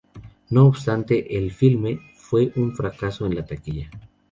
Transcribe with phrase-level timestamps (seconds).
[0.49, 3.91] No obstante, el filme fue un fracaso en la taquilla.